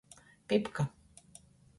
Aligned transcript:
Pipka. 0.47 0.87